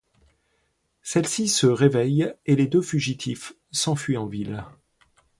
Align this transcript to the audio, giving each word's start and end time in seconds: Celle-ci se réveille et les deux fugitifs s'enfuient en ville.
Celle-ci 1.03 1.47
se 1.47 1.67
réveille 1.67 2.33
et 2.47 2.55
les 2.55 2.65
deux 2.65 2.81
fugitifs 2.81 3.53
s'enfuient 3.69 4.17
en 4.17 4.25
ville. 4.25 4.65